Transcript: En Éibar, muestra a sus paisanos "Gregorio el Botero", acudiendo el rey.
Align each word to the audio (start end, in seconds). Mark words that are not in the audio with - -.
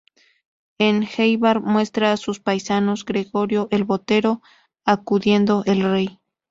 En 0.79 1.03
Éibar, 1.19 1.61
muestra 1.61 2.11
a 2.11 2.17
sus 2.17 2.39
paisanos 2.39 3.05
"Gregorio 3.05 3.67
el 3.69 3.83
Botero", 3.83 4.41
acudiendo 4.83 5.61
el 5.67 5.83
rey. 5.83 6.19